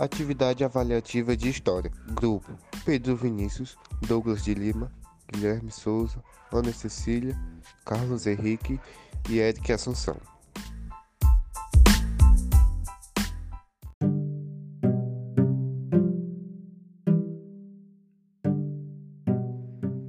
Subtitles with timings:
[0.00, 1.92] Atividade avaliativa de história.
[2.14, 4.90] Grupo: Pedro Vinícius, Douglas de Lima,
[5.30, 7.36] Guilherme Souza, Ana Cecília,
[7.84, 8.80] Carlos Henrique
[9.28, 10.16] e Eric Assunção.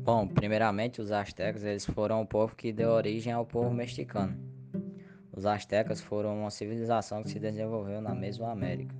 [0.06, 4.40] Bom, primeiramente os astecas eles foram o povo que deu origem ao povo mexicano.
[5.34, 8.96] Os astecas foram uma civilização que se desenvolveu na Mesoamérica.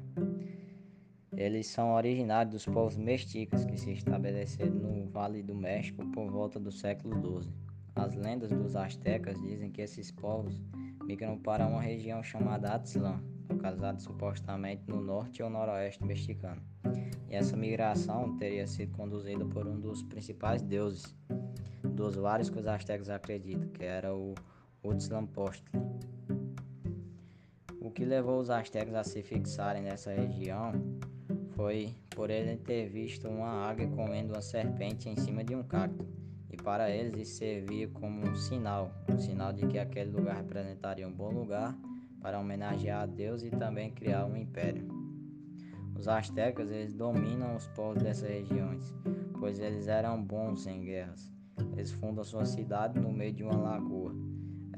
[1.42, 6.60] Eles são originários dos povos mexicas que se estabeleceram no Vale do México por volta
[6.60, 7.52] do século XII.
[7.96, 10.62] As lendas dos astecas dizem que esses povos
[11.04, 16.62] migram para uma região chamada Atzlã, localizada supostamente no norte ou noroeste mexicano.
[17.28, 21.18] E essa migração teria sido conduzida por um dos principais deuses
[21.84, 24.36] dos vários que os astecas acreditam, que era o
[24.84, 25.82] Huitzilopochtli.
[27.80, 30.74] O que levou os astecas a se fixarem nessa região
[31.56, 36.06] foi por ele ter visto uma águia comendo uma serpente em cima de um cacto,
[36.50, 41.08] e para eles isso servia como um sinal, um sinal de que aquele lugar representaria
[41.08, 41.78] um bom lugar
[42.22, 44.88] para homenagear a Deus e também criar um império.
[45.98, 48.94] Os astecas eles dominam os povos dessas regiões,
[49.40, 51.32] pois eles eram bons em guerras.
[51.74, 54.31] Eles fundam sua cidade no meio de uma lagoa.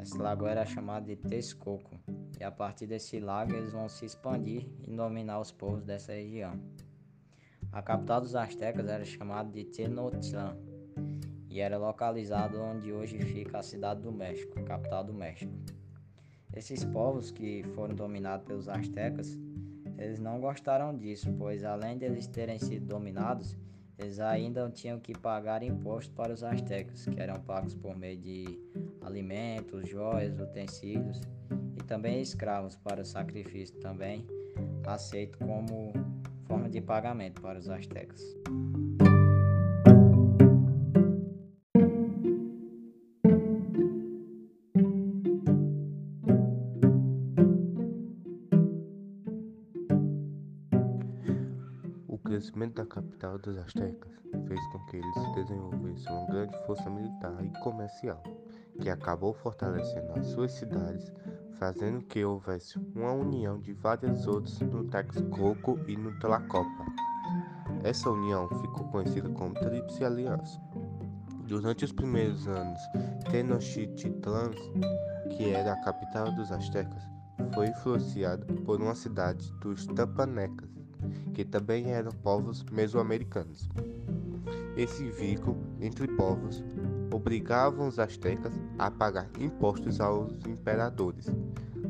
[0.03, 1.97] Essa lagoa era chamada de Texcoco,
[2.37, 6.59] e a partir desse lago eles vão se expandir e dominar os povos dessa região.
[7.71, 10.57] A capital dos astecas era chamada de Tenochtitlan
[11.49, 15.53] e era localizado onde hoje fica a cidade do México, capital do México.
[16.53, 19.39] Esses povos que foram dominados pelos astecas,
[19.97, 23.55] eles não gostaram disso, pois além de eles terem sido dominados,
[23.97, 28.59] eles ainda tinham que pagar impostos para os astecas, que eram pagos por meio de
[29.05, 31.19] alimentos, joias, utensílios
[31.77, 34.25] e também escravos para o sacrifício, também
[34.85, 35.93] aceito como
[36.45, 38.21] forma de pagamento para os astecas.
[52.07, 54.11] O crescimento da capital dos astecas
[54.47, 58.23] fez com que eles desenvolvessem uma grande força militar e comercial,
[58.81, 61.11] que acabou fortalecendo as suas cidades
[61.63, 66.85] fazendo que houvesse uma união de várias outras no Texcoco e no Tlacopa.
[67.85, 70.61] Essa união ficou conhecida como Tríplice Aliança.
[71.47, 72.79] Durante os primeiros anos,
[73.31, 74.51] Tenochtitlan,
[75.37, 77.01] que era a capital dos astecas,
[77.53, 80.69] foi influenciada por uma cidade dos Tampanecas,
[81.33, 83.69] que também eram povos mesoamericanos.
[84.75, 86.61] Esse vínculo entre povos
[87.13, 91.27] obrigavam os astecas a pagar impostos aos imperadores.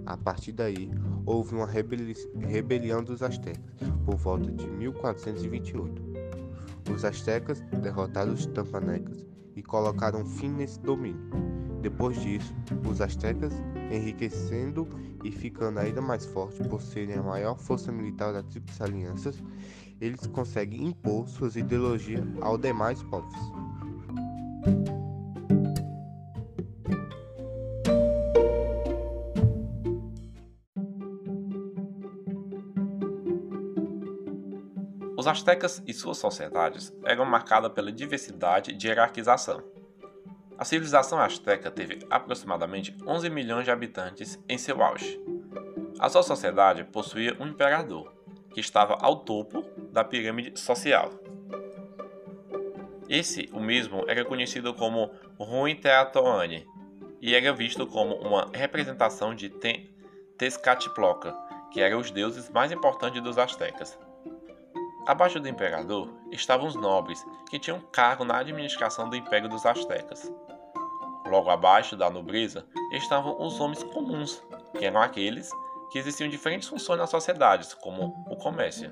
[0.06, 0.92] A partir daí,
[1.26, 3.64] houve uma rebeli rebelião dos astecas
[4.06, 6.02] por volta de 1428.
[6.94, 9.26] Os astecas derrotaram os tampanecas
[9.56, 11.30] e colocaram fim nesse domínio.
[11.82, 12.54] Depois disso,
[12.90, 13.54] os astecas,
[13.92, 14.88] enriquecendo
[15.24, 19.32] e ficando ainda mais fortes por serem a maior força militar da Tríplice Aliança,
[20.02, 23.34] eles conseguem impor suas ideologias aos demais povos.
[35.24, 39.64] Os astecas e suas sociedades eram marcadas pela diversidade de hierarquização.
[40.58, 45.18] A civilização asteca teve aproximadamente 11 milhões de habitantes em seu auge.
[45.98, 48.14] A sua sociedade possuía um imperador,
[48.54, 49.64] que estava ao topo
[49.94, 51.10] da pirâmide social.
[53.08, 56.68] Esse, o mesmo, era conhecido como Ruinteatoane
[57.22, 59.50] e era visto como uma representação de
[60.38, 61.34] Tezcatlipoca,
[61.72, 63.98] que eram os deuses mais importantes dos astecas.
[65.06, 70.32] Abaixo do imperador estavam os nobres, que tinham cargo na administração do império dos astecas.
[71.28, 74.42] Logo abaixo da nobreza estavam os homens comuns,
[74.78, 75.50] que eram aqueles
[75.92, 78.92] que existiam diferentes funções nas sociedades, como o comércio.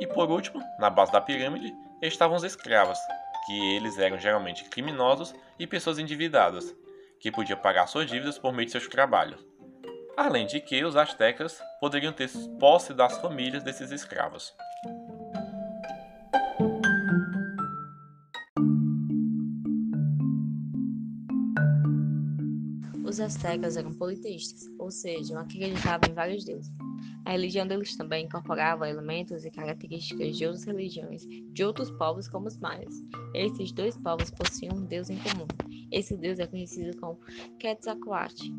[0.00, 2.98] E por último, na base da pirâmide, estavam os escravos,
[3.44, 6.74] que eles eram geralmente criminosos e pessoas endividadas,
[7.20, 9.44] que podiam pagar suas dívidas por meio de seus trabalhos.
[10.16, 14.54] Além de que os astecas poderiam ter posse das famílias desses escravos.
[23.16, 26.70] Os astecas eram politeístas, ou seja, acreditavam em vários deuses.
[27.24, 32.46] A religião deles também incorporava elementos e características de outras religiões de outros povos como
[32.46, 32.94] os maias.
[33.32, 35.46] Esses dois povos possuíam um deus em comum.
[35.90, 37.18] Esse deus é conhecido como
[37.58, 38.52] Quetzalcoatl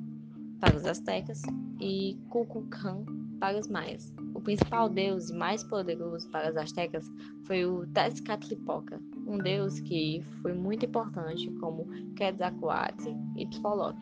[0.60, 1.39] para os astecas
[1.80, 3.06] e Kukulkan
[3.39, 4.12] para os maias.
[4.33, 7.06] O principal deus e mais poderoso para os astecas
[7.45, 13.95] foi o Tezcatlipoca, um deus que foi muito importante como Quetzalcoatl e Tlaloc.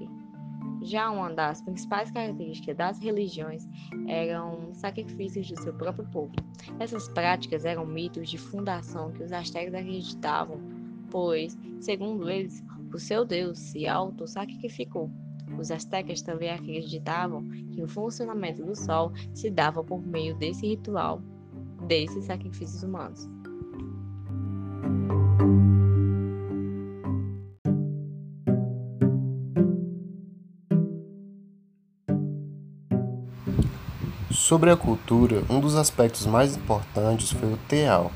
[0.85, 3.67] Já uma das principais características das religiões
[4.07, 6.31] eram sacrifícios do seu próprio povo.
[6.79, 10.61] Essas práticas eram mitos de fundação que os astecas acreditavam,
[11.09, 15.09] pois, segundo eles, o seu deus se auto-sacrificou.
[15.57, 21.19] Os astecas também acreditavam que o funcionamento do sol se dava por meio desse ritual,
[21.87, 23.27] desses sacrifícios humanos.
[34.35, 38.11] Sobre a cultura, um dos aspectos mais importantes foi o teal,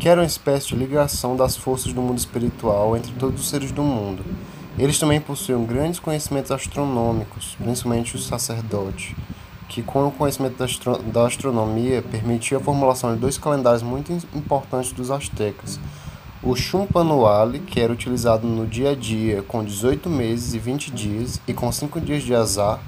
[0.00, 3.70] que era uma espécie de ligação das forças do mundo espiritual entre todos os seres
[3.70, 4.24] do mundo.
[4.76, 9.14] Eles também possuíam grandes conhecimentos astronômicos, principalmente os sacerdotes,
[9.68, 14.12] que com o conhecimento da, astro da astronomia permitia a formulação de dois calendários muito
[14.34, 15.78] importantes dos astecas.
[16.42, 21.40] O Chumpanuale, que era utilizado no dia a dia com 18 meses e 20 dias
[21.46, 22.80] e com 5 dias de azar,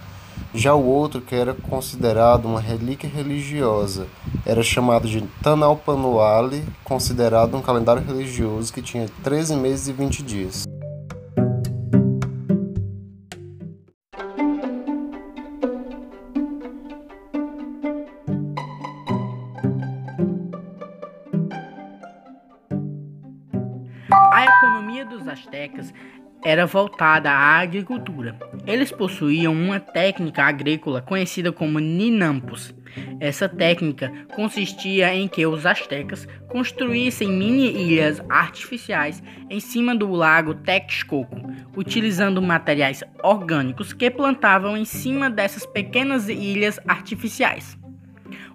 [0.55, 4.07] já o outro, que era considerado uma relíquia religiosa,
[4.45, 10.65] era chamado de Tanalpanuale, considerado um calendário religioso que tinha 13 meses e 20 dias.
[24.33, 25.93] A economia dos astecas
[26.45, 28.37] era voltada à agricultura.
[28.67, 32.75] Eles possuíam uma técnica agrícola conhecida como ninampos.
[33.21, 40.55] Essa técnica consistia em que os astecas construíssem mini ilhas artificiais em cima do lago
[40.55, 41.41] Texcoco,
[41.77, 47.79] utilizando materiais orgânicos que plantavam em cima dessas pequenas ilhas artificiais.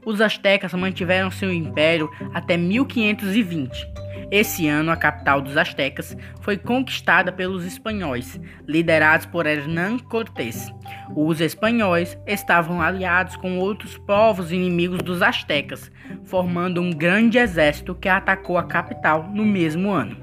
[0.06, 7.32] Os astecas mantiveram seu império até 1520 esse ano, a capital dos astecas foi conquistada
[7.32, 10.72] pelos espanhóis, liderados por Hernán Cortés.
[11.16, 15.90] Os espanhóis estavam aliados com outros povos inimigos dos astecas,
[16.26, 20.18] formando um grande exército que atacou a capital no mesmo ano.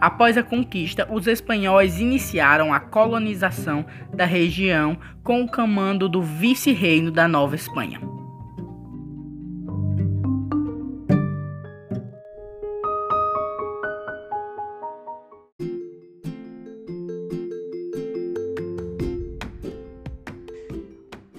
[0.00, 7.10] Após a conquista, os espanhóis iniciaram a colonização da região com o comando do vice-reino
[7.10, 8.11] da Nova Espanha.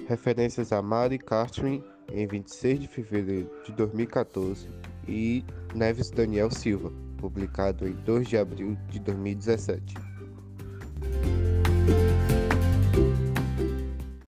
[0.06, 4.68] Referências a Mary Catherine em 26 de fevereiro de 2014
[5.08, 9.94] e Neves Daniel Silva, publicado em 2 de abril de 2017.